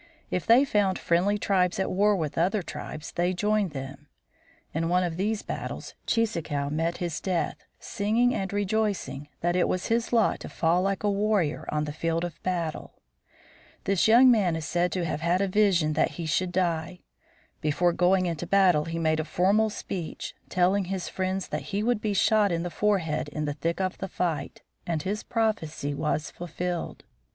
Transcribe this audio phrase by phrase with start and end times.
[0.31, 4.07] If they found friendly tribes at war with other tribes they joined them.
[4.73, 9.89] In one of these battles Cheeseekau met his death, singing and rejoicing that it was
[9.89, 12.95] his lot to fall like a warrior on the field of battle.
[13.83, 17.01] This young man is said to have had a vision that he should die.
[17.61, 22.01] Before going into battle he made a formal speech, telling his friends that he would
[22.01, 26.31] be shot in the forehead in the thick of the fight, and his prophecy was
[26.31, 27.03] fulfilled.